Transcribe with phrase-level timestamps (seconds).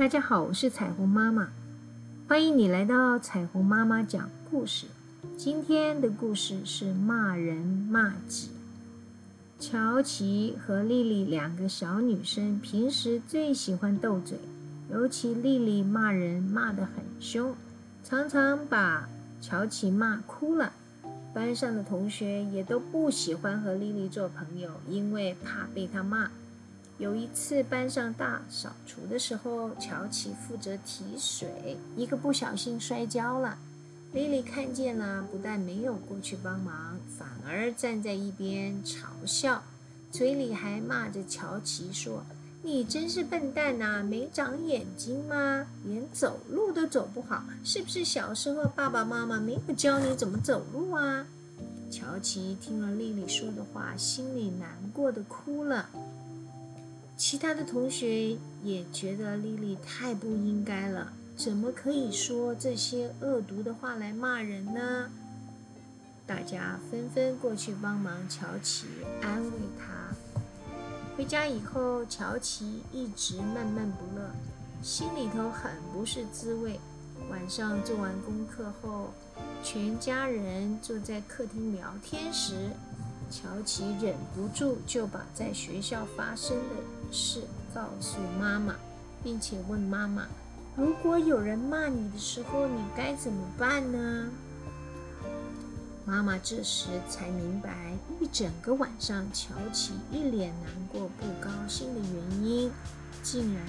[0.00, 1.50] 大家好，我是彩虹妈妈，
[2.26, 4.86] 欢迎你来到彩虹妈妈讲故事。
[5.36, 8.48] 今天的故事是骂人骂己。
[9.58, 14.38] 乔琪和丽丽两个小女生平时最喜欢斗嘴，
[14.90, 17.54] 尤其丽丽骂人骂得很凶，
[18.02, 19.06] 常常把
[19.42, 20.72] 乔琪骂哭了。
[21.34, 26.30] 班上的同学也都不喜欢和丽丽做朋友，因为怕被她骂。
[27.00, 33.56] 有一次班上大扫除的时候，乔琪负责提水，一个不小心摔跤了。
[34.12, 39.62] 莉莉看见了，不但没有过去帮忙，反而站在一边嘲笑，
[40.12, 42.22] 嘴里还骂着乔琪说
[42.62, 45.66] ：“你真是笨蛋呐，没长眼睛吗？
[45.86, 51.26] 连走路都走不好，是不是小时候爸爸妈妈没有教你怎么走路啊？”
[51.90, 55.88] 乔琪听了莉莉说的话，心里难过的哭了。
[57.20, 58.34] 其他的同学
[58.64, 65.10] 也觉得丽丽太不应该了，怎么可以说这些恶毒的话来骂人呢？
[66.26, 68.86] 大家纷纷过去帮忙乔琪，
[69.20, 70.16] 安慰她。
[71.14, 74.30] 回家以后，乔琪一直闷闷不乐，
[74.82, 76.80] 心里头很不是滋味。
[77.28, 79.12] 晚上做完功课后，
[79.62, 82.70] 全家人坐在客厅聊天时，
[83.30, 87.12] 乔琪忍不住就把在学校发生的。
[87.12, 87.42] 事
[87.74, 88.74] 告诉妈妈，
[89.22, 90.26] 并且问妈妈
[90.76, 94.28] ：“如果有人骂你的时候，你该怎么办呢？”
[96.04, 102.70] 妈妈这时才明白，一整个晚上乔琪一脸难过、不高兴的原因，
[103.22, 103.64] 竟然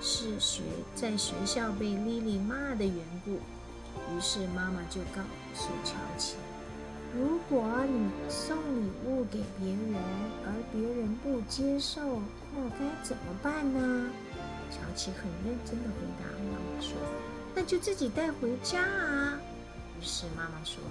[0.00, 0.62] 是学
[0.94, 3.32] 在学校被莉莉骂的缘故。
[3.32, 5.20] 于是妈妈就告
[5.54, 6.36] 诉乔琪。
[7.18, 9.94] 如果你送礼物给别人，
[10.44, 12.20] 而别人不接受，
[12.54, 14.10] 那该怎么办呢？
[14.70, 16.92] 乔琪很认真的回答妈妈说
[17.54, 19.40] ：“那就自己带回家啊。”
[19.98, 20.82] 于是妈妈说：“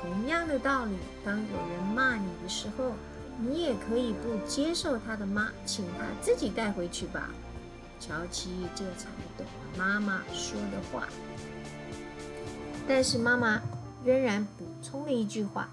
[0.00, 0.92] 同样的道理，
[1.24, 1.42] 当有
[1.72, 2.92] 人骂你的时候，
[3.40, 7.30] 你也可以不接受他的骂，请他自己带回去吧。”
[7.98, 11.08] 乔琪这才懂了妈妈说的话，
[12.86, 13.60] 但是妈妈。
[14.06, 15.68] 仍然补充了一句话：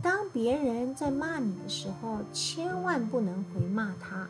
[0.00, 4.28] 当别人在骂你的时候，千万不能回骂他，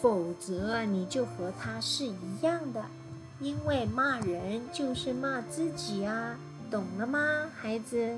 [0.00, 2.84] 否则你就和他是一样的。
[3.38, 6.36] 因为骂人就是骂自己啊，
[6.68, 7.20] 懂了吗，
[7.56, 8.16] 孩子？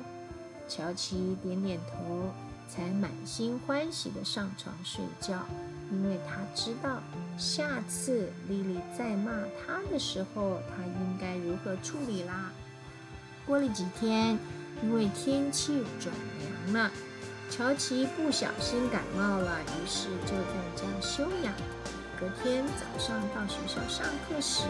[0.67, 2.31] 乔琪点点头，
[2.67, 5.45] 才满心欢喜地上床睡觉，
[5.93, 7.03] 因为他知道
[7.37, 9.33] 下次莉莉再骂
[9.67, 12.51] 他的时候，他应该如何处理啦。
[13.45, 14.39] 过了几天。
[14.83, 16.13] 因为天气转
[16.67, 16.91] 凉了，
[17.49, 21.53] 乔奇不小心感冒了，于是就在家休养。
[22.19, 24.65] 隔天早上到学校上课时，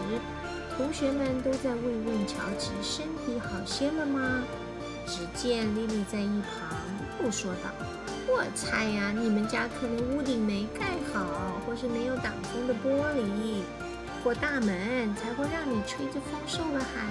[0.75, 4.43] 同学们都在慰问乔奇身体好些了吗？
[5.05, 6.77] 只见莉莉在一旁
[7.17, 7.69] 不说道
[8.25, 13.61] ：“我猜呀，你们家可能屋顶没盖好，或是没有挡风的玻璃
[14.23, 17.05] 或大门，才会让你吹着风受了寒。”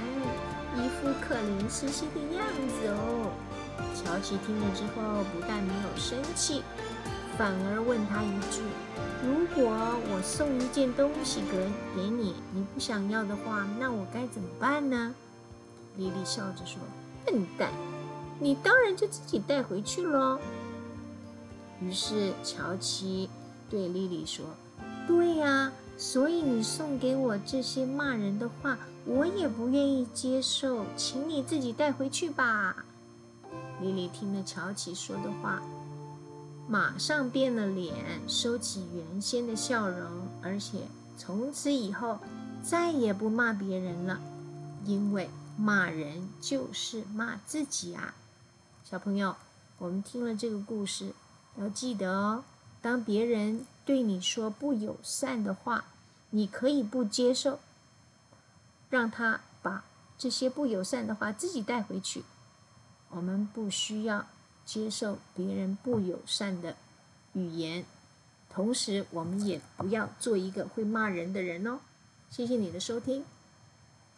[0.77, 3.31] 一副可怜兮兮的样子哦。
[3.95, 6.63] 乔琪听了之后，不但没有生气，
[7.37, 8.63] 反而问他一句
[9.25, 9.73] ：“如果
[10.11, 11.59] 我送一件东西给
[11.97, 15.15] 给你，你不想要的话，那我该怎么办呢？”
[15.97, 16.81] 莉莉笑着说
[17.27, 17.71] ：“笨蛋，
[18.39, 20.39] 你当然就自己带回去喽。”
[21.83, 23.29] 于是乔琪
[23.69, 24.45] 对莉莉说
[25.09, 32.85] ：“对呀。”所以你送给我这些骂人的话，我也不愿意接受，请你自己带回去吧。
[33.81, 35.63] 莉莉听了乔琪说的话，
[36.69, 40.87] 马上变了脸，收起原先的笑容，而且
[41.17, 42.19] 从此以后
[42.63, 44.21] 再也不骂别人了，
[44.85, 48.15] 因为骂人就是骂自己啊。
[48.85, 49.37] 小朋友，
[49.79, 51.13] 我们听了这个故事，
[51.57, 52.45] 要记得哦，
[52.83, 55.87] 当别人对你说不友善的话，
[56.31, 57.61] 你可以不接受，
[58.91, 59.85] 让他把
[60.19, 62.25] 这些不友善的话自己带回去。
[63.11, 64.27] 我们不需要
[64.67, 66.77] 接受别人不友善的
[67.35, 67.85] 语言，
[68.51, 71.79] 同时我们也不要做一个会骂人的人哦。
[72.31, 73.25] 谢谢你的收听。